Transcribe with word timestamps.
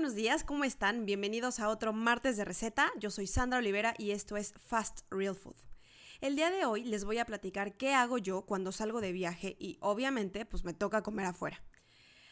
Buenos 0.00 0.16
días, 0.16 0.44
¿cómo 0.44 0.64
están? 0.64 1.04
Bienvenidos 1.04 1.60
a 1.60 1.68
otro 1.68 1.92
martes 1.92 2.38
de 2.38 2.46
receta. 2.46 2.90
Yo 2.98 3.10
soy 3.10 3.26
Sandra 3.26 3.58
Olivera 3.58 3.94
y 3.98 4.12
esto 4.12 4.38
es 4.38 4.54
Fast 4.56 5.00
Real 5.10 5.34
Food. 5.34 5.56
El 6.22 6.36
día 6.36 6.50
de 6.50 6.64
hoy 6.64 6.84
les 6.84 7.04
voy 7.04 7.18
a 7.18 7.26
platicar 7.26 7.76
qué 7.76 7.92
hago 7.92 8.16
yo 8.16 8.46
cuando 8.46 8.72
salgo 8.72 9.02
de 9.02 9.12
viaje 9.12 9.58
y 9.60 9.76
obviamente 9.82 10.46
pues 10.46 10.64
me 10.64 10.72
toca 10.72 11.02
comer 11.02 11.26
afuera. 11.26 11.62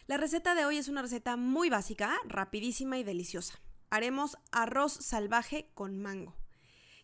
La 0.06 0.16
receta 0.16 0.54
de 0.54 0.64
hoy 0.64 0.78
es 0.78 0.88
una 0.88 1.02
receta 1.02 1.36
muy 1.36 1.68
básica, 1.68 2.16
rapidísima 2.24 2.96
y 2.96 3.04
deliciosa. 3.04 3.60
Haremos 3.90 4.38
arroz 4.50 4.94
salvaje 4.94 5.70
con 5.74 6.00
mango. 6.00 6.34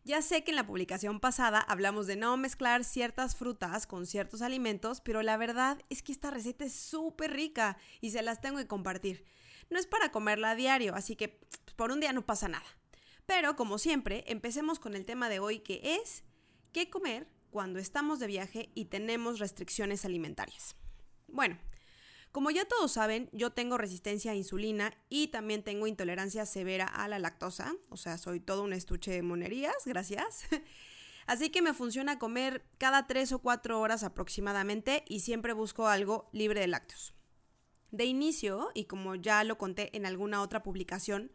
Ya 0.02 0.22
sé 0.22 0.44
que 0.44 0.52
en 0.52 0.56
la 0.56 0.66
publicación 0.66 1.20
pasada 1.20 1.60
hablamos 1.60 2.06
de 2.06 2.16
no 2.16 2.38
mezclar 2.38 2.84
ciertas 2.84 3.36
frutas 3.36 3.86
con 3.86 4.06
ciertos 4.06 4.40
alimentos, 4.40 5.02
pero 5.02 5.20
la 5.20 5.36
verdad 5.36 5.78
es 5.90 6.02
que 6.02 6.12
esta 6.12 6.30
receta 6.30 6.64
es 6.64 6.72
súper 6.72 7.32
rica 7.32 7.76
y 8.00 8.12
se 8.12 8.22
las 8.22 8.40
tengo 8.40 8.56
que 8.56 8.66
compartir. 8.66 9.26
No 9.70 9.78
es 9.78 9.86
para 9.86 10.12
comerla 10.12 10.50
a 10.50 10.54
diario, 10.54 10.94
así 10.94 11.16
que 11.16 11.40
por 11.76 11.92
un 11.92 12.00
día 12.00 12.12
no 12.12 12.26
pasa 12.26 12.48
nada. 12.48 12.66
Pero 13.26 13.56
como 13.56 13.78
siempre, 13.78 14.24
empecemos 14.26 14.78
con 14.78 14.94
el 14.94 15.06
tema 15.06 15.28
de 15.28 15.38
hoy 15.38 15.60
que 15.60 15.80
es 15.82 16.24
qué 16.72 16.90
comer 16.90 17.26
cuando 17.50 17.78
estamos 17.78 18.18
de 18.18 18.26
viaje 18.26 18.70
y 18.74 18.86
tenemos 18.86 19.38
restricciones 19.38 20.04
alimentarias. 20.04 20.76
Bueno, 21.28 21.58
como 22.32 22.50
ya 22.50 22.64
todos 22.64 22.90
saben, 22.90 23.30
yo 23.32 23.52
tengo 23.52 23.78
resistencia 23.78 24.32
a 24.32 24.34
insulina 24.34 24.92
y 25.08 25.28
también 25.28 25.62
tengo 25.62 25.86
intolerancia 25.86 26.46
severa 26.46 26.84
a 26.84 27.06
la 27.06 27.20
lactosa, 27.20 27.72
o 27.90 27.96
sea, 27.96 28.18
soy 28.18 28.40
todo 28.40 28.64
un 28.64 28.72
estuche 28.72 29.12
de 29.12 29.22
monerías, 29.22 29.76
gracias. 29.86 30.46
Así 31.26 31.50
que 31.50 31.62
me 31.62 31.74
funciona 31.74 32.18
comer 32.18 32.66
cada 32.78 33.06
3 33.06 33.32
o 33.32 33.38
4 33.38 33.80
horas 33.80 34.02
aproximadamente 34.02 35.04
y 35.08 35.20
siempre 35.20 35.52
busco 35.52 35.86
algo 35.86 36.28
libre 36.32 36.60
de 36.60 36.66
lácteos. 36.66 37.14
De 37.94 38.06
inicio, 38.06 38.72
y 38.74 38.86
como 38.86 39.14
ya 39.14 39.44
lo 39.44 39.56
conté 39.56 39.96
en 39.96 40.04
alguna 40.04 40.42
otra 40.42 40.64
publicación, 40.64 41.30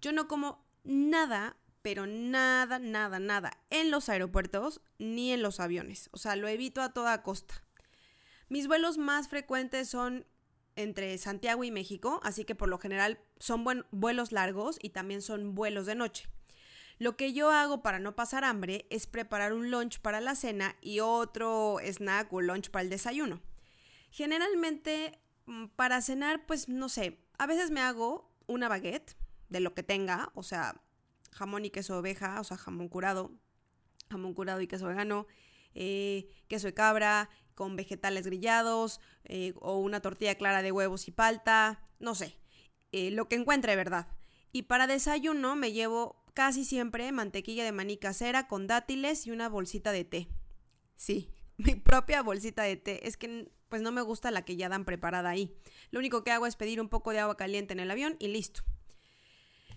yo 0.00 0.10
no 0.10 0.26
como 0.26 0.64
nada, 0.82 1.58
pero 1.82 2.06
nada, 2.06 2.78
nada, 2.78 3.18
nada 3.18 3.58
en 3.68 3.90
los 3.90 4.08
aeropuertos 4.08 4.80
ni 4.98 5.32
en 5.32 5.42
los 5.42 5.60
aviones. 5.60 6.08
O 6.12 6.16
sea, 6.16 6.34
lo 6.34 6.48
evito 6.48 6.80
a 6.80 6.94
toda 6.94 7.22
costa. 7.22 7.62
Mis 8.48 8.68
vuelos 8.68 8.96
más 8.96 9.28
frecuentes 9.28 9.90
son 9.90 10.24
entre 10.76 11.18
Santiago 11.18 11.62
y 11.62 11.70
México, 11.70 12.20
así 12.22 12.46
que 12.46 12.54
por 12.54 12.70
lo 12.70 12.78
general 12.78 13.18
son 13.38 13.66
vuelos 13.90 14.32
largos 14.32 14.78
y 14.80 14.88
también 14.88 15.20
son 15.20 15.54
vuelos 15.54 15.84
de 15.84 15.94
noche. 15.94 16.26
Lo 16.98 17.18
que 17.18 17.34
yo 17.34 17.50
hago 17.50 17.82
para 17.82 17.98
no 17.98 18.16
pasar 18.16 18.44
hambre 18.44 18.86
es 18.88 19.06
preparar 19.06 19.52
un 19.52 19.70
lunch 19.70 20.00
para 20.00 20.22
la 20.22 20.34
cena 20.34 20.74
y 20.80 21.00
otro 21.00 21.76
snack 21.84 22.32
o 22.32 22.40
lunch 22.40 22.70
para 22.70 22.84
el 22.84 22.88
desayuno. 22.88 23.42
Generalmente 24.10 25.18
para 25.76 26.00
cenar, 26.02 26.46
pues 26.46 26.68
no 26.68 26.88
sé, 26.88 27.24
a 27.38 27.46
veces 27.46 27.70
me 27.70 27.80
hago 27.80 28.30
una 28.46 28.68
baguette 28.68 29.16
de 29.48 29.60
lo 29.60 29.74
que 29.74 29.82
tenga, 29.82 30.30
o 30.34 30.42
sea, 30.42 30.82
jamón 31.32 31.64
y 31.64 31.70
queso 31.70 31.98
oveja, 31.98 32.40
o 32.40 32.44
sea, 32.44 32.56
jamón 32.56 32.88
curado, 32.88 33.32
jamón 34.10 34.34
curado 34.34 34.60
y 34.60 34.66
queso 34.66 34.86
vegano, 34.86 35.26
eh, 35.74 36.28
queso 36.48 36.66
de 36.66 36.74
cabra, 36.74 37.30
con 37.54 37.76
vegetales 37.76 38.26
grillados, 38.26 39.00
eh, 39.24 39.54
o 39.56 39.78
una 39.78 40.00
tortilla 40.00 40.36
clara 40.36 40.62
de 40.62 40.72
huevos 40.72 41.08
y 41.08 41.10
palta, 41.10 41.82
no 41.98 42.14
sé, 42.14 42.38
eh, 42.92 43.10
lo 43.10 43.28
que 43.28 43.36
encuentre, 43.36 43.74
¿verdad? 43.76 44.08
Y 44.52 44.62
para 44.62 44.86
desayuno 44.86 45.56
me 45.56 45.72
llevo 45.72 46.24
casi 46.34 46.64
siempre 46.64 47.10
mantequilla 47.12 47.64
de 47.64 47.72
maní 47.72 47.96
casera 47.96 48.48
con 48.48 48.66
dátiles 48.66 49.26
y 49.26 49.30
una 49.30 49.48
bolsita 49.48 49.92
de 49.92 50.04
té. 50.04 50.28
Sí, 50.94 51.32
mi 51.58 51.74
propia 51.74 52.22
bolsita 52.22 52.62
de 52.62 52.76
té. 52.76 53.06
Es 53.06 53.16
que 53.16 53.50
pues 53.68 53.82
no 53.82 53.92
me 53.92 54.00
gusta 54.00 54.30
la 54.30 54.44
que 54.44 54.56
ya 54.56 54.68
dan 54.68 54.84
preparada 54.84 55.28
ahí. 55.28 55.54
Lo 55.90 55.98
único 55.98 56.24
que 56.24 56.30
hago 56.30 56.46
es 56.46 56.56
pedir 56.56 56.80
un 56.80 56.88
poco 56.88 57.12
de 57.12 57.18
agua 57.18 57.36
caliente 57.36 57.74
en 57.74 57.80
el 57.80 57.90
avión 57.90 58.16
y 58.18 58.28
listo. 58.28 58.62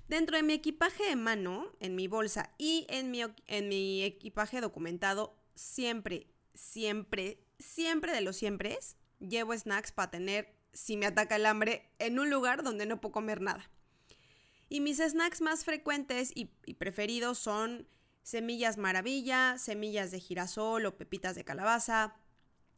Dentro 0.07 0.37
de 0.37 0.43
mi 0.43 0.53
equipaje 0.53 1.03
de 1.03 1.15
mano, 1.15 1.71
en 1.79 1.95
mi 1.95 2.07
bolsa 2.07 2.53
y 2.57 2.85
en 2.89 3.11
mi, 3.11 3.21
en 3.47 3.69
mi 3.69 4.03
equipaje 4.03 4.61
documentado, 4.61 5.35
siempre, 5.55 6.27
siempre, 6.53 7.43
siempre 7.59 8.13
de 8.13 8.21
los 8.21 8.35
siempre 8.35 8.77
llevo 9.19 9.57
snacks 9.57 9.91
para 9.91 10.11
tener, 10.11 10.55
si 10.73 10.97
me 10.97 11.05
ataca 11.05 11.35
el 11.35 11.45
hambre, 11.45 11.89
en 11.99 12.19
un 12.19 12.29
lugar 12.29 12.63
donde 12.63 12.85
no 12.85 12.99
puedo 12.99 13.13
comer 13.13 13.41
nada. 13.41 13.69
Y 14.69 14.79
mis 14.79 14.97
snacks 14.97 15.41
más 15.41 15.65
frecuentes 15.65 16.31
y 16.33 16.45
preferidos 16.75 17.37
son 17.37 17.87
semillas 18.23 18.77
maravilla, 18.77 19.57
semillas 19.57 20.11
de 20.11 20.19
girasol 20.19 20.85
o 20.85 20.97
pepitas 20.97 21.35
de 21.35 21.43
calabaza, 21.43 22.15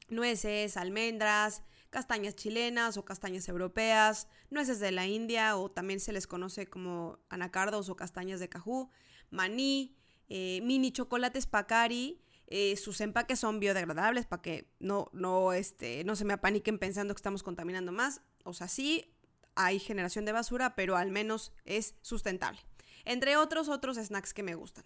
nueces, 0.09 0.77
almendras, 0.77 1.63
castañas 1.89 2.35
chilenas 2.35 2.97
o 2.97 3.05
castañas 3.05 3.47
europeas, 3.47 4.27
nueces 4.49 4.79
de 4.79 4.91
la 4.91 5.07
India 5.07 5.57
o 5.57 5.69
también 5.69 5.99
se 5.99 6.13
les 6.13 6.27
conoce 6.27 6.67
como 6.67 7.19
anacardos 7.29 7.89
o 7.89 7.95
castañas 7.95 8.39
de 8.39 8.49
cajú, 8.49 8.89
maní, 9.29 9.95
eh, 10.29 10.61
mini 10.63 10.91
chocolates 10.91 11.45
pacari 11.45 12.23
eh, 12.47 12.75
sus 12.77 13.01
empaques 13.01 13.39
son 13.39 13.59
biodegradables 13.59 14.27
para 14.27 14.43
que 14.43 14.69
no, 14.79 15.09
no, 15.13 15.53
este, 15.53 16.03
no 16.03 16.15
se 16.15 16.23
me 16.23 16.33
apaniquen 16.33 16.77
pensando 16.77 17.13
que 17.15 17.17
estamos 17.17 17.41
contaminando 17.41 17.91
más. 17.91 18.21
O 18.43 18.53
sea, 18.53 18.67
sí 18.67 19.15
hay 19.55 19.79
generación 19.79 20.23
de 20.25 20.33
basura, 20.33 20.75
pero 20.75 20.95
al 20.95 21.09
menos 21.09 21.51
es 21.65 21.95
sustentable. 22.01 22.59
Entre 23.05 23.37
otros, 23.37 23.69
otros 23.69 23.97
snacks 23.97 24.35
que 24.35 24.43
me 24.43 24.53
gustan. 24.53 24.85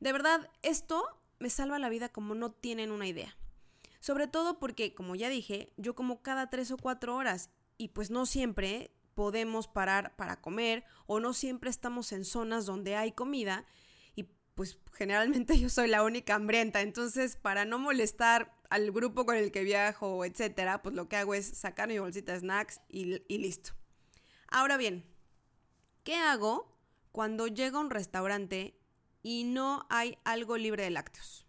De 0.00 0.12
verdad, 0.12 0.50
esto 0.62 1.04
me 1.38 1.50
salva 1.50 1.78
la 1.78 1.88
vida 1.88 2.08
como 2.08 2.34
no 2.34 2.50
tienen 2.52 2.90
una 2.90 3.06
idea. 3.06 3.36
Sobre 4.00 4.26
todo 4.28 4.58
porque, 4.58 4.94
como 4.94 5.14
ya 5.14 5.28
dije, 5.28 5.72
yo 5.76 5.94
como 5.94 6.22
cada 6.22 6.50
tres 6.50 6.70
o 6.70 6.76
cuatro 6.76 7.16
horas 7.16 7.50
y 7.76 7.88
pues 7.88 8.10
no 8.10 8.26
siempre 8.26 8.92
podemos 9.14 9.66
parar 9.66 10.14
para 10.16 10.40
comer 10.40 10.84
o 11.06 11.18
no 11.18 11.32
siempre 11.32 11.70
estamos 11.70 12.12
en 12.12 12.24
zonas 12.24 12.66
donde 12.66 12.94
hay 12.94 13.12
comida 13.12 13.66
pues 14.58 14.76
generalmente 14.92 15.56
yo 15.60 15.68
soy 15.68 15.86
la 15.86 16.02
única 16.02 16.34
hambrienta, 16.34 16.80
entonces 16.80 17.36
para 17.36 17.64
no 17.64 17.78
molestar 17.78 18.52
al 18.70 18.90
grupo 18.90 19.24
con 19.24 19.36
el 19.36 19.52
que 19.52 19.62
viajo, 19.62 20.24
etcétera, 20.24 20.82
pues 20.82 20.96
lo 20.96 21.08
que 21.08 21.14
hago 21.14 21.32
es 21.34 21.46
sacar 21.46 21.86
mi 21.86 22.00
bolsita 22.00 22.32
de 22.32 22.40
snacks 22.40 22.80
y, 22.88 23.22
y 23.32 23.38
listo. 23.38 23.70
Ahora 24.48 24.76
bien, 24.76 25.04
¿qué 26.02 26.16
hago 26.16 26.76
cuando 27.12 27.46
llego 27.46 27.78
a 27.78 27.82
un 27.82 27.90
restaurante 27.90 28.76
y 29.28 29.44
no 29.44 29.86
hay 29.90 30.16
algo 30.24 30.56
libre 30.56 30.84
de 30.84 30.90
lácteos? 30.90 31.44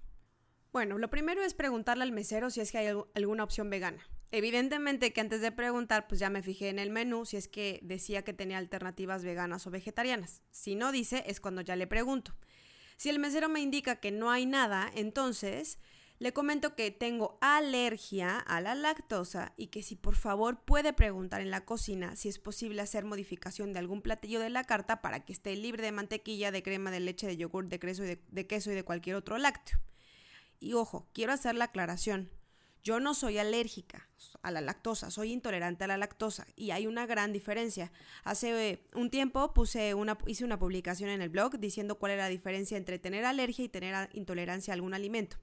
Bueno, 0.73 0.97
lo 0.97 1.09
primero 1.09 1.41
es 1.41 1.53
preguntarle 1.53 2.03
al 2.03 2.11
mesero 2.11 2.49
si 2.49 2.59
es 2.59 2.73
que 2.73 2.77
hay 2.77 2.93
alguna 3.15 3.45
opción 3.45 3.69
vegana. 3.69 4.05
Evidentemente 4.31 5.13
que 5.13 5.21
antes 5.21 5.39
de 5.39 5.53
preguntar, 5.53 6.05
pues 6.09 6.19
ya 6.19 6.29
me 6.29 6.43
fijé 6.43 6.67
en 6.67 6.77
el 6.77 6.89
menú 6.89 7.25
si 7.25 7.37
es 7.37 7.47
que 7.47 7.79
decía 7.81 8.23
que 8.23 8.33
tenía 8.33 8.57
alternativas 8.57 9.23
veganas 9.23 9.65
o 9.65 9.71
vegetarianas. 9.71 10.43
Si 10.51 10.75
no 10.75 10.91
dice, 10.91 11.23
es 11.25 11.39
cuando 11.39 11.61
ya 11.61 11.77
le 11.77 11.87
pregunto. 11.87 12.35
Si 12.97 13.07
el 13.07 13.17
mesero 13.17 13.47
me 13.47 13.61
indica 13.61 13.95
que 13.95 14.11
no 14.11 14.29
hay 14.29 14.45
nada, 14.45 14.91
entonces 14.93 15.79
le 16.19 16.33
comento 16.33 16.75
que 16.75 16.91
tengo 16.91 17.37
alergia 17.39 18.37
a 18.39 18.59
la 18.59 18.75
lactosa 18.75 19.53
y 19.55 19.67
que 19.67 19.81
si 19.81 19.95
por 19.95 20.15
favor 20.15 20.59
puede 20.65 20.91
preguntar 20.91 21.39
en 21.39 21.49
la 21.49 21.63
cocina 21.63 22.17
si 22.17 22.27
es 22.27 22.39
posible 22.39 22.81
hacer 22.81 23.05
modificación 23.05 23.71
de 23.71 23.79
algún 23.79 24.01
platillo 24.01 24.41
de 24.41 24.49
la 24.49 24.65
carta 24.65 25.01
para 25.01 25.23
que 25.23 25.31
esté 25.31 25.55
libre 25.55 25.81
de 25.81 25.93
mantequilla, 25.93 26.51
de 26.51 26.61
crema, 26.61 26.91
de 26.91 26.99
leche, 26.99 27.25
de 27.25 27.37
yogur, 27.37 27.69
de 27.69 27.79
queso 27.79 28.03
y 28.03 28.75
de, 28.75 28.83
cualquier 28.83 29.15
otro 29.15 29.37
lácteo. 29.37 29.79
Y 30.59 30.73
ojo, 30.73 31.07
quiero 31.13 31.31
hacer 31.31 31.55
la 31.55 31.65
aclaración. 31.65 32.29
Yo 32.83 32.99
no 32.99 33.13
soy 33.13 33.37
alérgica 33.37 34.09
a 34.41 34.51
la 34.51 34.59
lactosa, 34.59 35.11
soy 35.11 35.31
intolerante 35.31 35.85
a 35.85 35.87
la 35.87 35.97
lactosa 35.97 36.47
y 36.57 36.71
hay 36.71 36.85
una 36.85 37.05
gran 37.05 37.31
diferencia. 37.31 37.93
Hace 38.23 38.71
eh, 38.71 38.87
un 38.93 39.09
tiempo 39.09 39.53
puse 39.53 39.93
una, 39.93 40.17
hice 40.27 40.43
una 40.43 40.59
publicación 40.59 41.09
en 41.09 41.21
el 41.21 41.29
blog 41.29 41.59
diciendo 41.59 41.97
cuál 41.97 42.13
era 42.13 42.23
la 42.23 42.29
diferencia 42.29 42.77
entre 42.77 42.99
tener 42.99 43.23
alergia 43.23 43.63
y 43.63 43.69
tener 43.69 44.09
intolerancia 44.13 44.73
a 44.73 44.75
algún 44.75 44.93
alimento. 44.93 45.37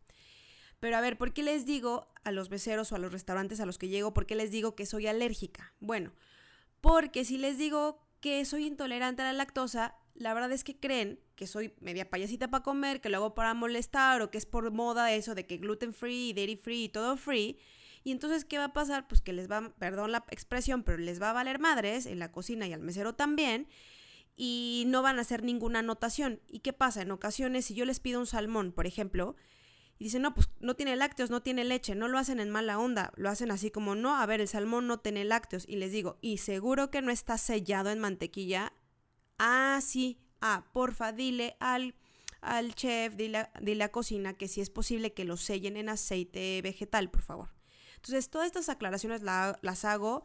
Pero 0.81 0.97
a 0.97 1.01
ver, 1.01 1.17
¿por 1.17 1.33
qué 1.33 1.43
les 1.43 1.65
digo 1.65 2.09
a 2.25 2.33
los 2.33 2.49
beceros 2.49 2.93
o 2.93 2.97
a 2.97 2.99
los 2.99 3.13
restaurantes 3.13 3.61
a 3.61 3.67
los 3.67 3.79
que 3.79 3.89
llego, 3.89 4.13
por 4.13 4.27
qué 4.27 4.35
les 4.35 4.51
digo 4.51 4.75
que 4.75 4.87
soy 4.87 5.07
alérgica? 5.07 5.75
Bueno, 5.81 6.13
porque 6.81 7.25
si 7.25 7.39
les 7.39 7.59
digo 7.59 8.07
que 8.21 8.45
soy 8.45 8.67
intolerante 8.67 9.23
a 9.23 9.27
la 9.27 9.33
lactosa, 9.33 9.97
la 10.15 10.35
verdad 10.35 10.53
es 10.53 10.65
que 10.65 10.79
creen 10.79 11.21
que 11.35 11.47
soy 11.47 11.75
media 11.81 12.09
payasita 12.09 12.49
para 12.49 12.63
comer, 12.63 13.01
que 13.01 13.09
lo 13.09 13.19
hago 13.19 13.35
para 13.35 13.55
molestar 13.55 14.23
o 14.23 14.31
que 14.31 14.39
es 14.39 14.47
por 14.47 14.71
moda 14.71 15.13
eso 15.13 15.35
de 15.35 15.47
que 15.47 15.59
gluten 15.59 15.93
free, 15.93 16.33
dairy 16.33 16.57
free 16.57 16.85
y 16.85 16.89
todo 16.89 17.17
free. 17.17 17.59
Y 18.03 18.13
entonces, 18.13 18.45
¿qué 18.45 18.57
va 18.57 18.67
a 18.67 18.73
pasar? 18.73 19.09
Pues 19.09 19.21
que 19.21 19.33
les 19.33 19.51
va, 19.51 19.75
perdón 19.79 20.13
la 20.13 20.25
expresión, 20.31 20.85
pero 20.85 20.99
les 20.99 21.21
va 21.21 21.31
a 21.31 21.33
valer 21.33 21.59
madres 21.59 22.07
en 22.07 22.19
la 22.19 22.31
cocina 22.31 22.67
y 22.67 22.73
al 22.73 22.81
mesero 22.81 23.15
también. 23.15 23.69
Y 24.37 24.85
no 24.87 25.03
van 25.03 25.19
a 25.19 25.23
hacer 25.23 25.43
ninguna 25.43 25.81
anotación. 25.81 26.41
¿Y 26.47 26.61
qué 26.61 26.73
pasa? 26.73 27.03
En 27.03 27.11
ocasiones, 27.11 27.65
si 27.65 27.75
yo 27.75 27.85
les 27.85 28.01
pido 28.01 28.21
un 28.21 28.27
salmón, 28.27 28.71
por 28.71 28.87
ejemplo, 28.87 29.35
y 29.99 30.05
dicen, 30.05 30.23
no, 30.23 30.35
pues 30.35 30.49
no 30.61 30.77
tiene 30.77 30.95
lácteos, 30.97 31.31
no 31.31 31.43
tiene 31.43 31.65
leche, 31.65 31.95
no 31.95 32.09
lo 32.09 32.19
hacen 32.19 32.41
en 32.41 32.51
mala 32.51 32.79
onda, 32.79 33.13
lo 33.17 33.31
hacen 33.31 33.51
así 33.51 33.71
como, 33.71 33.95
no, 33.95 34.17
a 34.17 34.27
ver, 34.27 34.41
el 34.41 34.49
salmón 34.49 34.87
no 34.87 34.99
tiene 34.99 35.25
lácteos. 35.25 35.65
Y 35.67 35.77
les 35.77 35.93
digo, 35.93 36.19
y 36.21 36.39
seguro 36.39 36.91
que 36.91 37.03
no 37.03 37.11
está 37.11 37.39
sellado 37.39 37.91
en 37.91 37.99
mantequilla 37.99 38.73
Ah, 39.39 39.81
sí. 39.83 40.19
Ah, 40.41 40.67
porfa, 40.73 41.13
dile 41.13 41.57
al, 41.61 41.95
al 42.41 42.75
chef, 42.75 43.15
dile, 43.17 43.49
dile 43.61 43.85
a 43.85 43.91
cocina 43.91 44.35
que 44.35 44.49
si 44.49 44.61
es 44.61 44.71
posible 44.71 45.13
que 45.13 45.25
lo 45.25 45.37
sellen 45.37 45.77
en 45.77 45.89
aceite 45.89 46.61
vegetal, 46.63 47.11
por 47.11 47.23
favor. 47.23 47.51
Entonces, 47.97 48.31
todas 48.31 48.47
estas 48.47 48.69
aclaraciones 48.69 49.23
las 49.23 49.85
hago 49.85 50.25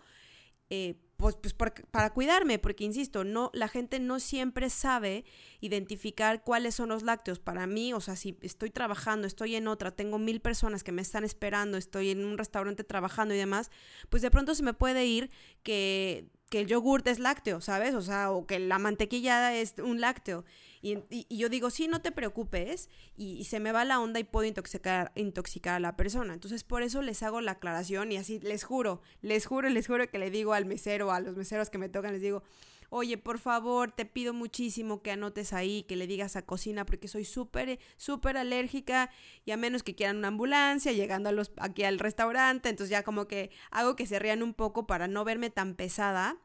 eh, 0.70 0.96
pues, 1.22 1.36
pues 1.36 1.54
para 1.54 2.10
cuidarme, 2.10 2.60
porque 2.60 2.84
insisto, 2.84 3.24
no, 3.24 3.52
la 3.54 3.68
gente 3.68 4.00
no 4.00 4.20
siempre 4.20 4.70
sabe 4.70 5.24
identificar 5.60 6.44
cuáles 6.44 6.76
son 6.76 6.90
los 6.90 7.04
lácteos. 7.04 7.40
Para 7.40 7.68
mí, 7.68 7.94
o 7.94 8.02
sea, 8.02 8.16
si 8.16 8.38
estoy 8.42 8.72
trabajando, 8.72 9.28
estoy 9.28 9.56
en 9.56 9.68
otra, 9.68 9.92
tengo 9.92 10.18
mil 10.18 10.42
personas 10.42 10.84
que 10.84 10.92
me 10.92 11.02
están 11.02 11.24
esperando, 11.24 11.78
estoy 11.78 12.10
en 12.10 12.26
un 12.26 12.38
restaurante 12.38 12.84
trabajando 12.84 13.34
y 13.36 13.38
demás, 13.38 13.70
pues 14.10 14.22
de 14.22 14.32
pronto 14.32 14.56
se 14.56 14.64
me 14.64 14.74
puede 14.74 15.06
ir 15.06 15.30
que, 15.64 16.28
que 16.52 16.60
el 16.60 16.68
yogurt 16.68 17.08
es 17.08 17.18
lácteo, 17.18 17.62
¿sabes? 17.62 17.96
O 17.96 18.02
sea, 18.02 18.30
o 18.30 18.46
que 18.46 18.60
la 18.60 18.78
mantequilla 18.78 19.56
es 19.56 19.76
un 19.82 20.02
lácteo. 20.02 20.44
Y, 20.82 20.98
yo 21.30 21.48
digo, 21.48 21.70
sí, 21.70 21.88
no 21.88 22.02
te 22.02 22.12
preocupes, 22.12 22.90
y, 23.16 23.46
se 23.46 23.62
me 23.62 23.72
va 23.72 23.86
la 23.86 24.02
onda 24.02 24.20
y 24.20 24.26
puedo 24.26 24.46
intoxicar, 24.46 25.14
intoxicar 25.16 25.76
a 25.76 25.80
la 25.80 25.96
persona. 25.96 26.34
Entonces, 26.34 26.66
por 26.66 26.84
eso 26.84 27.02
les 27.02 27.24
hago 27.24 27.40
la 27.40 27.54
aclaración 27.54 28.12
y 28.12 28.18
así 28.18 28.42
les 28.42 28.66
juro, 28.66 29.02
les 29.22 29.46
juro, 29.46 29.70
les 29.70 29.88
juro 29.88 30.10
que 30.10 30.20
le 30.20 30.30
digo 30.30 30.52
al 30.52 30.66
mesero, 30.66 31.14
a 31.14 31.22
los 31.22 31.38
meseros 31.38 31.70
que 31.70 31.78
me 31.78 31.88
tocan, 31.88 32.12
les 32.12 32.22
digo, 32.22 32.44
oye, 32.94 33.18
por 33.18 33.40
favor, 33.40 33.94
te 33.94 34.06
pido 34.06 34.34
muchísimo 34.34 35.02
que 35.02 35.12
anotes 35.12 35.54
ahí, 35.54 35.84
que 35.84 35.96
le 35.96 36.08
digas 36.08 36.36
a 36.36 36.46
cocina, 36.46 36.86
porque 36.86 37.08
soy 37.08 37.24
súper, 37.24 37.80
súper 37.96 38.36
alérgica 38.36 39.10
y 39.46 39.52
a 39.52 39.58
menos 39.58 39.82
que 39.82 39.96
quieran 39.96 40.18
una 40.18 40.28
ambulancia 40.28 40.92
llegando 40.92 41.32
los, 41.32 41.54
aquí 41.56 41.84
al 41.84 42.00
restaurante, 42.00 42.68
entonces 42.68 42.92
ya 42.92 43.04
como 43.04 43.28
que 43.28 43.50
hago 43.72 43.96
que 43.96 44.06
se 44.06 44.20
rían 44.20 44.44
un 44.44 44.54
poco 44.54 44.88
para 44.88 45.08
no 45.08 45.24
verme 45.24 45.50
tan 45.50 45.74
pesada. 45.76 46.38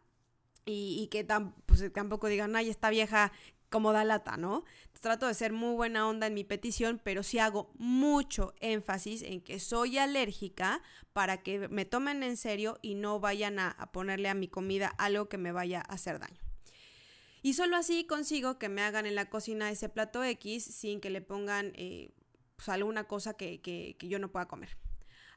Y, 0.68 1.06
que 1.12 1.24
pues, 1.66 1.92
tampoco 1.92 2.26
digan, 2.26 2.56
ay, 2.56 2.70
esta 2.70 2.90
vieja 2.90 3.30
como 3.70 3.92
da 3.92 4.04
lata, 4.04 4.36
¿no? 4.36 4.64
Trato 5.00 5.26
de 5.26 5.34
ser 5.34 5.52
muy 5.52 5.74
buena 5.74 6.08
onda 6.08 6.26
en 6.26 6.34
mi 6.34 6.44
petición, 6.44 7.00
pero 7.02 7.22
sí 7.22 7.38
hago 7.38 7.70
mucho 7.76 8.54
énfasis 8.60 9.22
en 9.22 9.40
que 9.40 9.60
soy 9.60 9.98
alérgica 9.98 10.82
para 11.12 11.42
que 11.42 11.68
me 11.68 11.84
tomen 11.84 12.22
en 12.22 12.36
serio 12.36 12.78
y 12.82 12.94
no 12.94 13.20
vayan 13.20 13.58
a, 13.58 13.90
ponerle 13.92 14.28
a 14.28 14.34
mi 14.34 14.48
comida 14.48 14.88
algo 14.98 15.28
que 15.28 15.38
me 15.38 15.52
vaya 15.52 15.80
a 15.80 15.94
hacer 15.94 16.18
daño. 16.18 16.40
Y 17.42 17.54
solo 17.54 17.76
así 17.76 18.04
consigo 18.04 18.58
que 18.58 18.68
me 18.68 18.82
hagan 18.82 19.06
en 19.06 19.14
la 19.14 19.30
cocina 19.30 19.70
ese 19.70 19.88
plato 19.88 20.24
X 20.24 20.64
sin 20.64 21.00
que 21.00 21.10
le 21.10 21.20
pongan 21.20 21.72
eh, 21.76 22.10
pues, 22.56 22.68
alguna 22.68 23.04
cosa 23.04 23.34
que, 23.34 23.60
que 23.60 24.08
yo 24.08 24.18
no 24.18 24.32
pueda 24.32 24.46
comer. 24.46 24.76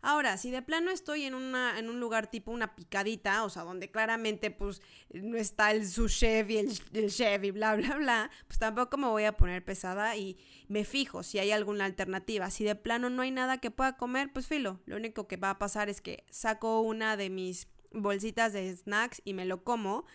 Ahora, 0.01 0.38
si 0.38 0.50
de 0.50 0.62
plano 0.62 0.92
estoy 0.92 1.25
en, 1.25 1.34
una, 1.34 1.78
en 1.78 1.90
un 1.90 2.00
lugar 2.00 2.28
tipo 2.28 2.51
una 2.51 2.75
picadita, 2.75 3.44
o 3.44 3.50
sea, 3.50 3.63
donde 3.63 3.92
claramente 3.92 4.50
pues 4.50 4.81
no 5.12 5.38
está 5.38 5.72
el 5.72 5.88
su 5.88 6.07
chef 6.07 6.50
y 6.50 6.57
el, 6.57 7.10
chef 7.10 7.44
y 7.44 7.51
bla, 7.51 7.75
bla, 7.75 7.98
bla, 7.98 8.31
pues 8.48 8.60
tampoco 8.60 8.98
me 8.98 9.07
voy 9.07 9.25
a 9.25 9.36
poner 9.36 9.63
pesada 9.63 10.16
y 10.16 10.38
me 10.69 10.86
fijo 10.86 11.22
si 11.22 11.40
hay 11.40 11.51
alguna 11.51 11.86
alternativa. 11.86 12.50
Si 12.50 12.63
de 12.63 12.75
plano 12.75 13.10
no 13.10 13.24
hay 13.24 13.31
nada 13.31 13.57
que 13.57 13.72
pueda 13.72 13.98
comer, 13.98 14.31
pues 14.31 14.48
filo. 14.48 14.80
Lo 14.86 14.96
único 14.96 15.28
que 15.28 15.36
va 15.36 15.50
a 15.50 15.60
pasar 15.60 15.90
es 15.90 16.00
que 16.00 16.24
saco 16.30 16.80
una 16.80 17.18
de 17.18 17.30
mis 17.30 17.68
bolsitas 17.92 18.54
de 18.54 18.74
snacks 18.75 19.22
y 19.25 19.34
me 19.34 19.46
lo 19.46 19.63
como 19.63 20.06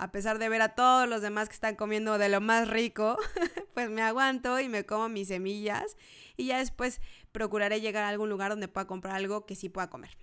a 0.00 0.10
pesar 0.10 0.38
de 0.38 0.48
ver 0.48 0.62
a 0.62 0.70
todos 0.70 1.06
los 1.06 1.20
demás 1.20 1.48
que 1.48 1.54
están 1.54 1.76
comiendo 1.76 2.16
de 2.16 2.30
lo 2.30 2.40
más 2.40 2.68
rico, 2.68 3.18
pues 3.72 3.90
me 3.90 4.02
aguanto 4.02 4.60
y 4.60 4.68
me 4.68 4.84
como 4.84 5.08
mis 5.08 5.28
semillas 5.28 5.96
y 6.36 6.46
ya 6.46 6.58
después 6.58 7.00
procuraré 7.32 7.80
llegar 7.80 8.04
a 8.04 8.08
algún 8.08 8.28
lugar 8.28 8.50
donde 8.50 8.68
pueda 8.68 8.86
comprar 8.86 9.14
algo 9.16 9.46
que 9.46 9.56
sí 9.56 9.68
pueda 9.68 9.90
comer. 9.90 10.16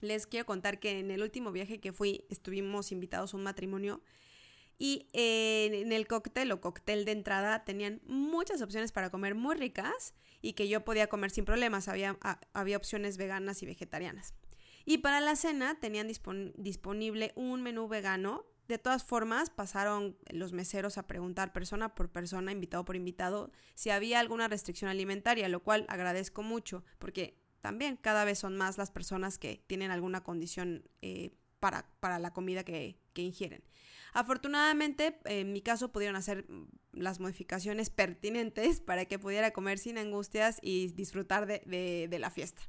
Les 0.00 0.26
quiero 0.26 0.46
contar 0.46 0.78
que 0.78 1.00
en 1.00 1.10
el 1.10 1.22
último 1.22 1.50
viaje 1.50 1.80
que 1.80 1.92
fui 1.92 2.24
estuvimos 2.30 2.92
invitados 2.92 3.34
a 3.34 3.36
un 3.36 3.42
matrimonio 3.42 4.02
y 4.78 5.08
en 5.12 5.92
el 5.92 6.06
cóctel 6.06 6.52
o 6.52 6.60
cóctel 6.60 7.04
de 7.04 7.12
entrada 7.12 7.64
tenían 7.64 8.00
muchas 8.06 8.62
opciones 8.62 8.92
para 8.92 9.10
comer 9.10 9.34
muy 9.34 9.56
ricas 9.56 10.14
y 10.40 10.52
que 10.52 10.68
yo 10.68 10.84
podía 10.84 11.08
comer 11.08 11.32
sin 11.32 11.44
problemas. 11.44 11.88
Había, 11.88 12.16
había 12.52 12.76
opciones 12.76 13.16
veganas 13.16 13.60
y 13.64 13.66
vegetarianas. 13.66 14.34
Y 14.84 14.98
para 14.98 15.20
la 15.20 15.34
cena 15.34 15.78
tenían 15.80 16.08
disponible 16.56 17.32
un 17.34 17.62
menú 17.62 17.88
vegano 17.88 18.46
de 18.68 18.78
todas 18.78 19.02
formas, 19.02 19.48
pasaron 19.48 20.16
los 20.30 20.52
meseros 20.52 20.98
a 20.98 21.06
preguntar 21.06 21.54
persona 21.54 21.94
por 21.94 22.10
persona, 22.10 22.52
invitado 22.52 22.84
por 22.84 22.96
invitado, 22.96 23.50
si 23.74 23.88
había 23.88 24.20
alguna 24.20 24.46
restricción 24.46 24.90
alimentaria, 24.90 25.48
lo 25.48 25.62
cual 25.62 25.86
agradezco 25.88 26.42
mucho, 26.42 26.84
porque 26.98 27.38
también 27.62 27.96
cada 27.96 28.24
vez 28.24 28.38
son 28.38 28.56
más 28.56 28.76
las 28.76 28.90
personas 28.90 29.38
que 29.38 29.64
tienen 29.66 29.90
alguna 29.90 30.22
condición 30.22 30.84
eh, 31.00 31.34
para, 31.60 31.90
para, 32.00 32.18
la 32.18 32.32
comida 32.32 32.62
que, 32.62 33.00
ingieren. 33.14 33.64
Afortunadamente, 34.12 35.18
en 35.24 35.52
mi 35.52 35.60
caso, 35.60 35.90
pudieron 35.90 36.14
hacer 36.14 36.46
las 36.92 37.18
modificaciones 37.18 37.90
pertinentes 37.90 38.80
para 38.86 39.06
que 39.06 39.18
pudiera 39.18 39.50
comer 39.50 39.78
sin 39.78 39.98
angustias 39.98 40.58
y 40.62 40.88
disfrutar 40.88 41.46
de, 41.46 42.06
de 42.08 42.18
la 42.18 42.30
fiesta. 42.30 42.62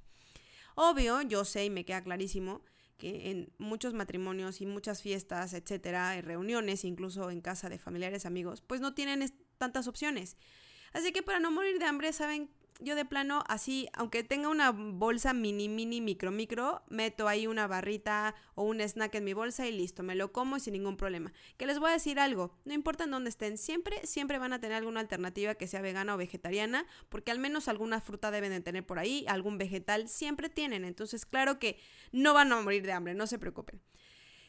Obvio, 0.73 1.21
yo 1.21 1.45
sé 1.45 1.65
y 1.65 1.69
me 1.69 1.85
queda 1.85 2.01
clarísimo 2.01 2.63
que 2.99 3.31
en 3.31 3.51
muchos 3.57 3.95
matrimonios 3.95 4.61
y 4.61 4.67
muchas 4.67 5.01
fiestas, 5.01 5.53
etcétera, 5.53 6.21
reuniones, 6.21 6.85
incluso 6.85 7.31
en 7.31 7.41
casa 7.41 7.69
de 7.69 7.79
familiares, 7.79 8.27
amigos, 8.27 8.61
pues 8.61 8.81
no 8.81 8.93
tienen 8.93 9.27
tantas 9.57 9.87
opciones. 9.87 10.37
Así 10.93 11.11
que 11.11 11.23
para 11.23 11.39
no 11.39 11.49
morir 11.49 11.79
de 11.79 11.85
hambre, 11.85 12.13
saben 12.13 12.51
yo 12.79 12.95
de 12.95 13.05
plano 13.05 13.43
así, 13.47 13.89
aunque 13.93 14.23
tenga 14.23 14.47
una 14.47 14.71
bolsa 14.71 15.33
mini, 15.33 15.67
mini, 15.67 15.99
micro, 15.99 16.31
micro, 16.31 16.81
meto 16.89 17.27
ahí 17.27 17.45
una 17.45 17.67
barrita 17.67 18.35
o 18.55 18.63
un 18.63 18.79
snack 18.79 19.15
en 19.15 19.25
mi 19.25 19.33
bolsa 19.33 19.67
y 19.67 19.71
listo, 19.71 20.01
me 20.01 20.15
lo 20.15 20.31
como 20.31 20.59
sin 20.59 20.73
ningún 20.73 20.95
problema. 20.95 21.33
Que 21.57 21.67
les 21.67 21.77
voy 21.77 21.89
a 21.89 21.93
decir 21.93 22.19
algo, 22.19 22.57
no 22.63 22.73
importa 22.73 23.03
en 23.03 23.11
dónde 23.11 23.29
estén, 23.29 23.57
siempre, 23.57 24.05
siempre 24.07 24.39
van 24.39 24.53
a 24.53 24.61
tener 24.61 24.77
alguna 24.77 25.01
alternativa 25.01 25.55
que 25.55 25.67
sea 25.67 25.81
vegana 25.81 26.15
o 26.15 26.17
vegetariana, 26.17 26.85
porque 27.09 27.31
al 27.31 27.39
menos 27.39 27.67
alguna 27.67 27.99
fruta 27.99 28.31
deben 28.31 28.51
de 28.51 28.61
tener 28.61 28.85
por 28.85 28.97
ahí, 28.97 29.25
algún 29.27 29.57
vegetal, 29.57 30.07
siempre 30.07 30.49
tienen. 30.49 30.85
Entonces, 30.85 31.25
claro 31.25 31.59
que 31.59 31.77
no 32.11 32.33
van 32.33 32.51
a 32.53 32.61
morir 32.61 32.83
de 32.83 32.93
hambre, 32.93 33.13
no 33.13 33.27
se 33.27 33.39
preocupen. 33.39 33.81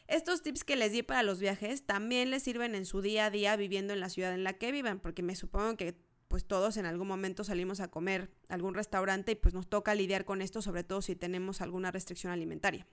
Estos 0.07 0.41
tips 0.41 0.63
que 0.63 0.75
les 0.75 0.91
di 0.91 1.03
para 1.03 1.23
los 1.23 1.39
viajes 1.39 1.85
también 1.85 2.31
les 2.31 2.43
sirven 2.43 2.75
en 2.75 2.85
su 2.85 3.01
día 3.01 3.25
a 3.25 3.29
día 3.29 3.55
viviendo 3.55 3.93
en 3.93 3.99
la 3.99 4.09
ciudad 4.09 4.33
en 4.33 4.43
la 4.43 4.53
que 4.53 4.71
vivan, 4.71 4.99
porque 4.99 5.23
me 5.23 5.35
supongo 5.35 5.77
que 5.77 5.95
pues 6.31 6.45
todos 6.45 6.77
en 6.77 6.85
algún 6.85 7.09
momento 7.09 7.43
salimos 7.43 7.81
a 7.81 7.89
comer 7.89 8.31
algún 8.47 8.73
restaurante 8.73 9.33
y 9.33 9.35
pues 9.35 9.53
nos 9.53 9.67
toca 9.67 9.93
lidiar 9.93 10.23
con 10.23 10.41
esto, 10.41 10.61
sobre 10.61 10.85
todo 10.85 11.01
si 11.01 11.13
tenemos 11.13 11.59
alguna 11.59 11.91
restricción 11.91 12.31
alimentaria. 12.31 12.87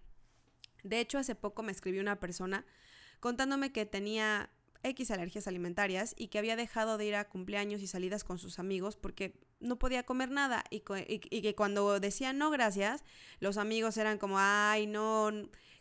De 0.83 0.99
hecho, 0.99 1.19
hace 1.19 1.37
poco 1.37 1.63
me 1.63 1.71
escribió 1.71 2.01
una 2.01 2.19
persona 2.19 2.67
contándome 3.21 3.71
que 3.71 3.87
tenía 3.87 4.51
X 4.83 5.13
alergias 5.13 5.47
alimentarias 5.47 6.17
y 6.19 6.29
que 6.29 6.41
había 6.41 6.57
dejado 6.57 6.99
de 6.99 7.07
ir 7.07 7.15
a 7.15 7.29
cumpleaños 7.29 7.81
y 7.81 7.87
salidas 7.87 8.25
con 8.25 8.41
sus 8.41 8.59
amigos 8.59 8.97
porque 8.97 9.39
no 9.61 9.79
podía 9.79 10.03
comer 10.03 10.33
nada 10.33 10.65
y, 10.69 10.81
que 10.81 11.55
cuando 11.55 12.01
decía 12.01 12.33
no 12.33 12.51
gracias, 12.51 13.05
los 13.39 13.57
amigos 13.57 13.97
eran 13.99 14.19
como, 14.19 14.37
ay, 14.41 14.89
no, 14.89 15.31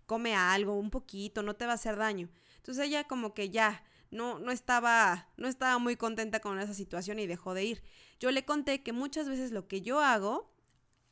come 0.05 0.35
algo, 0.35 0.75
un 0.75 0.91
poquito, 0.91 1.41
no 1.41 1.55
te 1.55 1.65
va 1.65 1.71
a 1.71 1.75
hacer 1.75 1.95
daño. 1.95 2.29
Entonces 2.57 2.85
ella 2.85 3.05
como 3.05 3.33
que 3.33 3.49
ya 3.49 3.83
no, 4.11 4.39
no, 4.39 4.51
estaba, 4.51 5.29
no 5.37 5.47
estaba 5.47 5.77
muy 5.77 5.95
contenta 5.95 6.39
con 6.39 6.59
esa 6.59 6.73
situación 6.73 7.19
y 7.19 7.27
dejó 7.27 7.53
de 7.53 7.65
ir. 7.65 7.83
Yo 8.19 8.31
le 8.31 8.45
conté 8.45 8.83
que 8.83 8.93
muchas 8.93 9.27
veces 9.29 9.51
lo 9.51 9.67
que 9.67 9.81
yo 9.81 10.01
hago 10.01 10.53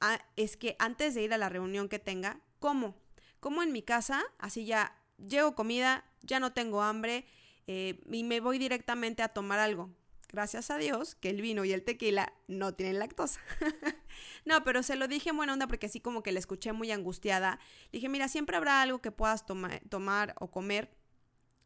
ah, 0.01 0.19
es 0.35 0.57
que 0.57 0.75
antes 0.79 1.13
de 1.13 1.23
ir 1.23 1.33
a 1.33 1.37
la 1.37 1.49
reunión 1.49 1.89
que 1.89 1.99
tenga, 1.99 2.41
como. 2.59 2.95
Como 3.39 3.61
en 3.61 3.71
mi 3.71 3.83
casa, 3.83 4.23
así 4.39 4.65
ya 4.65 4.99
llego 5.17 5.55
comida, 5.55 6.05
ya 6.23 6.39
no 6.39 6.53
tengo 6.53 6.81
hambre 6.81 7.25
eh, 7.67 8.01
y 8.11 8.23
me 8.23 8.39
voy 8.39 8.57
directamente 8.57 9.21
a 9.23 9.29
tomar 9.29 9.59
algo. 9.59 9.91
Gracias 10.31 10.71
a 10.71 10.77
Dios 10.77 11.15
que 11.15 11.29
el 11.29 11.41
vino 11.41 11.63
y 11.63 11.71
el 11.71 11.83
tequila 11.83 12.33
no 12.47 12.73
tienen 12.73 12.99
lactosa. 12.99 13.39
no, 14.45 14.63
pero 14.63 14.83
se 14.83 14.95
lo 14.95 15.07
dije 15.07 15.29
en 15.29 15.37
buena 15.37 15.53
onda 15.53 15.67
porque 15.67 15.85
así 15.85 16.01
como 16.01 16.23
que 16.23 16.31
la 16.31 16.39
escuché 16.39 16.73
muy 16.73 16.91
angustiada. 16.91 17.59
dije, 17.91 18.09
mira, 18.09 18.27
siempre 18.27 18.57
habrá 18.57 18.81
algo 18.81 19.01
que 19.01 19.11
puedas 19.11 19.45
tomar 19.45 20.35
o 20.39 20.51
comer 20.51 20.91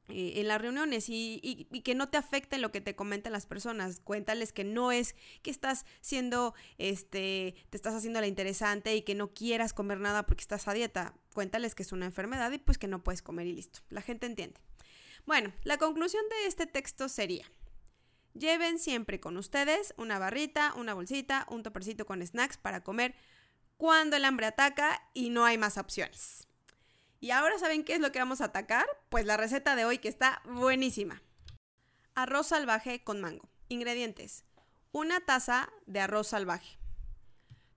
en 0.10 0.48
las 0.48 0.62
reuniones 0.62 1.06
y, 1.10 1.68
que 1.84 1.96
no 1.96 2.10
te 2.10 2.18
afecte 2.18 2.58
lo 2.58 2.72
que 2.72 2.82
te 2.82 2.96
comentan 2.96 3.32
las 3.32 3.46
personas. 3.46 4.00
Cuéntales 4.00 4.52
que 4.52 4.64
no 4.64 4.92
es 4.92 5.16
que 5.42 5.52
estás 5.52 5.86
siendo, 6.02 6.54
este, 6.78 7.56
te 7.70 7.78
estás 7.78 7.94
haciendo 7.94 8.20
la 8.22 8.28
interesante 8.28 8.96
y 8.96 9.04
que 9.04 9.16
no 9.16 9.34
quieras 9.34 9.74
comer 9.74 10.00
nada 10.00 10.26
porque 10.26 10.42
estás 10.42 10.68
a 10.68 10.74
dieta. 10.74 11.14
Cuéntales 11.34 11.76
que 11.76 11.84
es 11.84 11.92
una 11.92 12.06
enfermedad 12.06 12.52
y 12.52 12.58
pues 12.58 12.78
que 12.78 12.88
no 12.88 13.04
puedes 13.04 13.22
comer 13.22 13.48
y 13.48 13.54
listo. 13.54 13.80
La 13.90 14.02
gente 14.02 14.26
entiende. 14.26 14.60
Bueno, 15.26 15.54
la 15.64 15.78
conclusión 15.78 16.24
de 16.30 16.48
este 16.48 16.66
texto 16.66 17.08
sería, 17.10 17.52
lleven 18.34 18.80
siempre 18.80 19.20
con 19.20 19.38
ustedes 19.38 19.94
una 19.98 20.18
barrita, 20.18 20.74
una 20.76 20.94
bolsita, 20.94 21.46
un 21.50 21.64
topercito 21.64 22.06
con 22.06 22.26
snacks 22.26 22.58
para 22.58 22.84
comer 22.84 23.16
cuando 23.78 24.18
el 24.18 24.26
hambre 24.26 24.46
ataca 24.46 25.08
y 25.14 25.30
no 25.30 25.46
hay 25.46 25.58
más 25.58 25.78
opciones. 25.78 26.49
Y 27.22 27.32
ahora 27.32 27.60
saben 27.60 27.84
qué 27.84 27.96
es 27.96 28.00
lo 28.00 28.12
que 28.12 28.20
vamos 28.20 28.40
a 28.40 28.46
atacar? 28.46 28.88
Pues 29.10 29.26
la 29.26 29.36
receta 29.36 29.76
de 29.76 29.84
hoy 29.84 29.98
que 29.98 30.08
está 30.08 30.42
buenísima. 30.46 31.22
Arroz 32.16 32.48
salvaje 32.48 33.04
con 33.04 33.20
mango. 33.20 33.50
Ingredientes. 33.68 34.46
Una 34.94 35.20
taza 35.20 35.70
de 35.86 36.00
arroz 36.00 36.28
salvaje. 36.28 36.80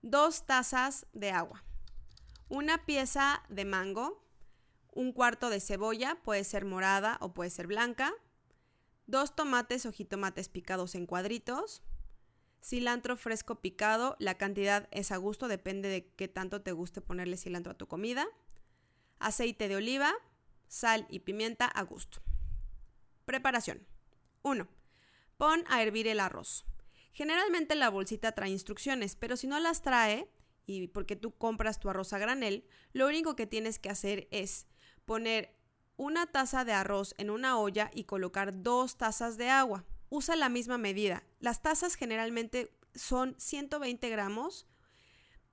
Dos 0.00 0.46
tazas 0.46 1.06
de 1.12 1.32
agua. 1.32 1.64
Una 2.48 2.84
pieza 2.86 3.42
de 3.48 3.64
mango. 3.64 4.24
Un 4.92 5.12
cuarto 5.12 5.50
de 5.50 5.60
cebolla, 5.60 6.18
puede 6.22 6.44
ser 6.44 6.64
morada 6.64 7.18
o 7.20 7.34
puede 7.34 7.50
ser 7.50 7.66
blanca. 7.66 8.12
Dos 9.06 9.34
tomates 9.34 9.86
o 9.86 9.92
jitomates 9.92 10.48
picados 10.48 10.94
en 10.94 11.06
cuadritos. 11.06 11.82
Cilantro 12.62 13.16
fresco 13.16 13.56
picado, 13.56 14.14
la 14.20 14.38
cantidad 14.38 14.88
es 14.92 15.10
a 15.10 15.16
gusto, 15.16 15.48
depende 15.48 15.88
de 15.88 16.06
qué 16.14 16.28
tanto 16.28 16.62
te 16.62 16.70
guste 16.70 17.00
ponerle 17.00 17.36
cilantro 17.36 17.72
a 17.72 17.76
tu 17.76 17.88
comida 17.88 18.28
aceite 19.26 19.68
de 19.68 19.76
oliva, 19.76 20.12
sal 20.68 21.06
y 21.08 21.20
pimienta 21.20 21.66
a 21.66 21.82
gusto. 21.82 22.22
Preparación. 23.24 23.86
1. 24.42 24.68
Pon 25.36 25.64
a 25.68 25.82
hervir 25.82 26.08
el 26.08 26.20
arroz. 26.20 26.64
Generalmente 27.12 27.74
la 27.74 27.90
bolsita 27.90 28.32
trae 28.32 28.50
instrucciones, 28.50 29.16
pero 29.16 29.36
si 29.36 29.46
no 29.46 29.58
las 29.60 29.82
trae, 29.82 30.30
y 30.66 30.88
porque 30.88 31.16
tú 31.16 31.36
compras 31.36 31.78
tu 31.78 31.90
arroz 31.90 32.12
a 32.12 32.18
granel, 32.18 32.66
lo 32.92 33.06
único 33.06 33.36
que 33.36 33.46
tienes 33.46 33.78
que 33.78 33.90
hacer 33.90 34.28
es 34.30 34.66
poner 35.04 35.54
una 35.96 36.26
taza 36.26 36.64
de 36.64 36.72
arroz 36.72 37.14
en 37.18 37.30
una 37.30 37.58
olla 37.58 37.90
y 37.92 38.04
colocar 38.04 38.62
dos 38.62 38.96
tazas 38.96 39.36
de 39.36 39.50
agua. 39.50 39.84
Usa 40.08 40.36
la 40.36 40.48
misma 40.48 40.78
medida. 40.78 41.22
Las 41.38 41.62
tazas 41.62 41.94
generalmente 41.94 42.76
son 42.94 43.34
120 43.38 44.08
gramos, 44.08 44.66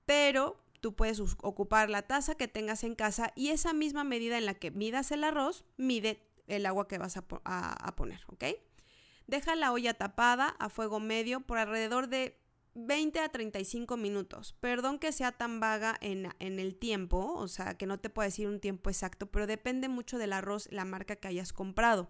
pero 0.06 0.62
tú 0.80 0.94
puedes 0.94 1.20
ocupar 1.20 1.90
la 1.90 2.02
taza 2.02 2.34
que 2.34 2.48
tengas 2.48 2.84
en 2.84 2.94
casa 2.94 3.32
y 3.36 3.48
esa 3.48 3.72
misma 3.72 4.04
medida 4.04 4.38
en 4.38 4.46
la 4.46 4.54
que 4.54 4.70
midas 4.70 5.10
el 5.12 5.24
arroz, 5.24 5.64
mide 5.76 6.26
el 6.46 6.66
agua 6.66 6.88
que 6.88 6.98
vas 6.98 7.16
a, 7.16 7.94
poner, 7.96 8.20
¿ok? 8.26 8.44
Deja 9.26 9.54
la 9.54 9.72
olla 9.72 9.94
tapada 9.94 10.56
a 10.58 10.68
fuego 10.68 10.98
medio 10.98 11.40
por 11.40 11.58
alrededor 11.58 12.08
de 12.08 12.40
20 12.74 13.20
a 13.20 13.28
35 13.28 13.96
minutos. 13.96 14.56
Perdón 14.60 14.98
que 14.98 15.12
sea 15.12 15.32
tan 15.32 15.60
vaga 15.60 15.96
en, 16.00 16.28
en, 16.40 16.58
el 16.58 16.76
tiempo, 16.76 17.34
o 17.34 17.46
sea, 17.46 17.76
que 17.76 17.86
no 17.86 17.98
te 18.00 18.10
puedo 18.10 18.26
decir 18.26 18.48
un 18.48 18.60
tiempo 18.60 18.90
exacto, 18.90 19.26
pero 19.30 19.46
depende 19.46 19.88
mucho 19.88 20.18
del 20.18 20.32
arroz, 20.32 20.68
la 20.72 20.84
marca 20.84 21.16
que 21.16 21.28
hayas 21.28 21.52
comprado. 21.52 22.08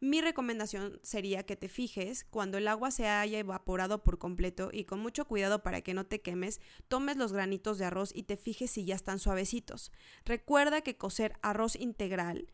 Mi 0.00 0.20
recomendación 0.20 1.00
sería 1.02 1.44
que 1.44 1.56
te 1.56 1.68
fijes 1.68 2.24
cuando 2.30 2.56
el 2.58 2.68
agua 2.68 2.92
se 2.92 3.08
haya 3.08 3.38
evaporado 3.38 4.04
por 4.04 4.18
completo 4.18 4.70
y 4.72 4.84
con 4.84 5.00
mucho 5.00 5.26
cuidado 5.26 5.62
para 5.62 5.80
que 5.80 5.92
no 5.92 6.06
te 6.06 6.20
quemes, 6.20 6.60
tomes 6.86 7.16
los 7.16 7.32
granitos 7.32 7.78
de 7.78 7.86
arroz 7.86 8.12
y 8.14 8.22
te 8.22 8.36
fijes 8.36 8.70
si 8.70 8.84
ya 8.84 8.94
están 8.94 9.18
suavecitos. 9.18 9.90
Recuerda 10.24 10.82
que 10.82 10.96
cocer 10.96 11.34
arroz 11.42 11.74
integral 11.74 12.52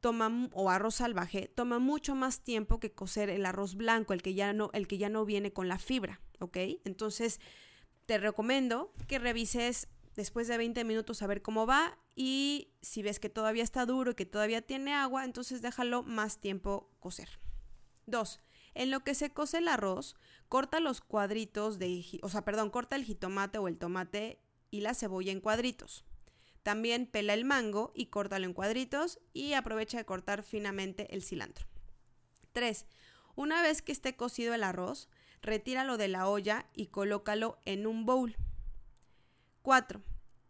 toma 0.00 0.50
o 0.52 0.68
arroz 0.68 0.96
salvaje 0.96 1.48
toma 1.48 1.78
mucho 1.78 2.14
más 2.14 2.42
tiempo 2.42 2.78
que 2.78 2.92
cocer 2.92 3.30
el 3.30 3.46
arroz 3.46 3.74
blanco, 3.76 4.12
el 4.12 4.20
que 4.20 4.34
ya 4.34 4.52
no 4.52 4.68
el 4.74 4.86
que 4.86 4.98
ya 4.98 5.08
no 5.08 5.24
viene 5.24 5.54
con 5.54 5.68
la 5.68 5.78
fibra, 5.78 6.20
¿ok? 6.40 6.58
Entonces, 6.84 7.40
te 8.04 8.18
recomiendo 8.18 8.92
que 9.08 9.18
revises 9.18 9.88
después 10.16 10.48
de 10.48 10.56
20 10.56 10.84
minutos 10.84 11.22
a 11.22 11.26
ver 11.26 11.42
cómo 11.42 11.66
va 11.66 11.98
y 12.14 12.72
si 12.82 13.02
ves 13.02 13.20
que 13.20 13.28
todavía 13.28 13.62
está 13.62 13.86
duro 13.86 14.12
y 14.12 14.14
que 14.14 14.26
todavía 14.26 14.62
tiene 14.62 14.94
agua, 14.94 15.24
entonces 15.24 15.62
déjalo 15.62 16.02
más 16.02 16.40
tiempo 16.40 16.90
cocer. 17.00 17.40
2. 18.06 18.40
En 18.74 18.90
lo 18.90 19.00
que 19.00 19.14
se 19.14 19.32
cose 19.32 19.58
el 19.58 19.68
arroz, 19.68 20.16
corta 20.48 20.80
los 20.80 21.00
cuadritos 21.00 21.78
de, 21.78 22.04
o 22.22 22.28
sea, 22.28 22.44
perdón, 22.44 22.70
corta 22.70 22.96
el 22.96 23.04
jitomate 23.04 23.58
o 23.58 23.68
el 23.68 23.78
tomate 23.78 24.40
y 24.70 24.80
la 24.80 24.94
cebolla 24.94 25.32
en 25.32 25.40
cuadritos. 25.40 26.04
También 26.62 27.06
pela 27.06 27.34
el 27.34 27.44
mango 27.44 27.92
y 27.94 28.06
córtalo 28.06 28.46
en 28.46 28.54
cuadritos 28.54 29.20
y 29.32 29.52
aprovecha 29.52 29.98
de 29.98 30.06
cortar 30.06 30.42
finamente 30.42 31.14
el 31.14 31.22
cilantro. 31.22 31.66
3. 32.52 32.86
Una 33.36 33.62
vez 33.62 33.82
que 33.82 33.92
esté 33.92 34.16
cocido 34.16 34.54
el 34.54 34.64
arroz, 34.64 35.08
retíralo 35.42 35.96
de 35.96 36.08
la 36.08 36.28
olla 36.28 36.66
y 36.72 36.86
colócalo 36.86 37.58
en 37.64 37.86
un 37.86 38.06
bowl. 38.06 38.36
4. 39.64 40.02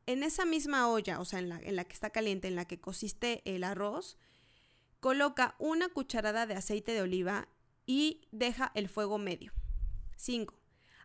En 0.07 0.25
esa 0.25 0.45
misma 0.45 0.89
olla, 0.89 1.21
o 1.21 1.25
sea, 1.25 1.39
en 1.39 1.49
la, 1.49 1.85
que 1.85 1.93
está 1.93 2.11
caliente, 2.11 2.49
en 2.49 2.57
la 2.57 2.65
que 2.65 2.81
cociste 2.81 3.43
el 3.45 3.63
arroz, 3.63 4.19
coloca 4.99 5.55
una 5.61 5.89
cucharada 5.89 6.47
de 6.47 6.55
aceite 6.55 6.93
de 6.93 7.03
oliva 7.03 7.47
y 7.87 8.27
deja 8.33 8.73
el 8.75 8.89
fuego 8.89 9.19
medio. 9.19 9.53
5. 10.17 10.59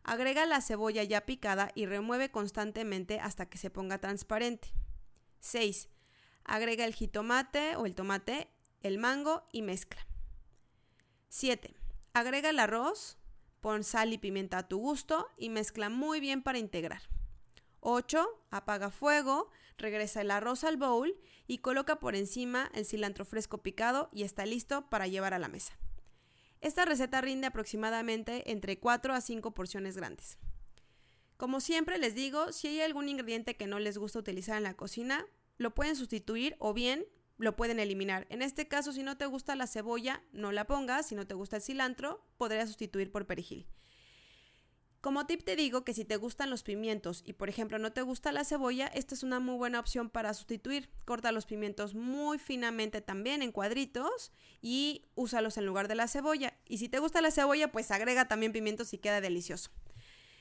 Agrega 0.04 0.48
la 0.48 0.60
cebolla 0.60 1.04
ya 1.04 1.28
picada 1.28 1.72
y 1.76 1.86
remueve 1.86 2.32
constantemente 2.32 3.20
hasta 3.20 3.46
que 3.46 3.60
se 3.60 3.70
ponga 3.70 4.00
transparente. 4.00 4.74
6. 5.40 5.88
Agrega 6.44 6.86
el 6.86 6.96
jitomate 6.96 7.76
o 7.76 7.86
el 7.86 7.94
tomate, 7.94 8.50
el 8.82 8.98
mango 8.98 9.44
y 9.52 9.62
mezcla. 9.62 10.04
7. 11.28 11.76
Agrega 12.14 12.50
el 12.50 12.58
arroz, 12.58 13.20
pon 13.62 13.84
sal 13.84 14.14
y 14.14 14.18
pimienta 14.18 14.58
a 14.58 14.68
tu 14.68 14.80
gusto 14.80 15.28
y 15.38 15.50
mezcla 15.50 15.90
muy 15.90 16.20
bien 16.20 16.42
para 16.42 16.58
integrar. 16.58 17.04
8. 17.82 18.28
Apaga 18.52 18.90
fuego, 18.90 19.50
regresa 19.78 20.22
el 20.22 20.32
arroz 20.32 20.64
al 20.64 20.78
bowl 20.78 21.16
y 21.48 21.60
coloca 21.60 22.00
por 22.00 22.16
encima 22.16 22.70
el 22.74 22.86
cilantro 22.86 23.26
fresco 23.26 23.60
picado 23.60 24.10
y 24.12 24.24
está 24.24 24.46
listo 24.46 24.90
para 24.90 25.08
llevar 25.08 25.34
a 25.34 25.40
la 25.40 25.48
mesa. 25.48 25.78
Esta 26.62 26.86
receta 26.86 27.22
rinde 27.22 27.48
aproximadamente 27.48 28.52
entre 28.52 28.80
4 28.80 29.14
a 29.14 29.22
5 29.22 29.52
porciones 29.54 29.96
grandes. 29.96 30.38
Como 31.38 31.62
siempre 31.62 31.98
les 31.98 32.16
digo, 32.16 32.52
si 32.52 32.68
hay 32.68 32.82
algún 32.82 33.08
ingrediente 33.08 33.56
que 33.56 33.68
no 33.68 33.80
les 33.80 33.98
gusta 33.98 34.20
utilizar 34.20 34.58
en 34.58 34.64
la 34.64 34.76
cocina, 34.76 35.26
lo 35.58 35.74
pueden 35.74 35.96
sustituir 35.96 36.56
o 36.60 36.74
bien 36.74 37.06
lo 37.38 37.56
pueden 37.56 37.80
eliminar. 37.80 38.28
En 38.30 38.42
este 38.42 38.68
caso, 38.68 38.92
si 38.92 39.02
no 39.02 39.18
te 39.18 39.26
gusta 39.26 39.56
la 39.56 39.66
cebolla, 39.66 40.22
no 40.34 40.52
la 40.52 40.68
pongas. 40.68 41.08
Si 41.08 41.16
no 41.16 41.26
te 41.26 41.36
gusta 41.36 41.56
el 41.56 41.62
cilantro, 41.62 42.22
podrías 42.38 42.68
sustituir 42.68 43.12
por 43.12 43.26
perejil. 43.26 43.66
Como 45.02 45.26
tip 45.26 45.44
te 45.44 45.56
digo 45.56 45.86
que 45.86 45.94
si 45.94 46.04
te 46.04 46.18
gustan 46.18 46.50
los 46.50 46.64
pimientos 46.64 47.24
y 47.26 47.32
por 47.32 47.48
ejemplo 47.48 47.80
no 47.80 47.94
te 47.94 48.02
gusta 48.02 48.34
la 48.34 48.44
cebolla, 48.44 48.88
esta 48.88 49.16
es 49.16 49.24
una 49.24 49.40
muy 49.40 49.56
buena 49.56 49.80
opción 49.80 50.10
para 50.10 50.34
sustituir. 50.34 50.90
Corta 51.06 51.32
los 51.32 51.46
pimientos 51.46 51.96
muy 51.96 52.38
finamente 52.38 53.00
también 53.00 53.42
en 53.42 53.54
cuadritos 53.54 54.34
y 54.62 55.06
úsalos 55.16 55.58
en 55.58 55.66
lugar 55.66 55.88
de 55.88 55.96
la 55.96 56.10
cebolla. 56.10 56.54
Y 56.68 56.80
si 56.80 56.90
te 56.90 57.00
gusta 57.00 57.22
la 57.22 57.32
cebolla, 57.32 57.72
pues 57.72 57.92
agrega 57.92 58.28
también 58.28 58.52
pimientos 58.52 58.94
y 58.94 58.98
queda 58.98 59.22
delicioso. 59.22 59.72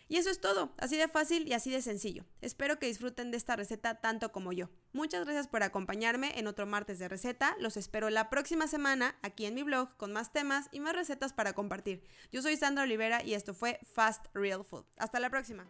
Y 0.08 0.16
eso 0.16 0.30
es 0.30 0.40
todo, 0.40 0.72
así 0.78 0.96
de 0.96 1.06
fácil 1.06 1.46
y 1.46 1.52
así 1.52 1.70
de 1.70 1.82
sencillo. 1.82 2.24
Espero 2.40 2.78
que 2.78 2.86
disfruten 2.86 3.30
de 3.30 3.36
esta 3.36 3.56
receta 3.56 4.00
tanto 4.00 4.32
como 4.32 4.52
yo. 4.52 4.70
Muchas 4.92 5.24
gracias 5.24 5.48
por 5.48 5.62
acompañarme 5.62 6.38
en 6.38 6.46
otro 6.46 6.66
martes 6.66 6.98
de 6.98 7.08
receta. 7.08 7.54
Los 7.60 7.76
espero 7.76 8.08
la 8.08 8.30
próxima 8.30 8.68
semana 8.68 9.16
aquí 9.22 9.44
en 9.44 9.54
mi 9.54 9.62
blog 9.62 9.94
con 9.98 10.12
más 10.12 10.32
temas 10.32 10.68
y 10.72 10.80
más 10.80 10.94
recetas 10.94 11.34
para 11.34 11.52
compartir. 11.52 12.02
Yo 12.32 12.40
soy 12.40 12.56
Sandra 12.56 12.84
Olivera 12.84 13.22
y 13.22 13.34
esto 13.34 13.52
fue 13.52 13.78
Fast 13.82 14.26
Real 14.32 14.64
Food. 14.64 14.86
Hasta 14.96 15.20
la 15.20 15.28
próxima. 15.28 15.66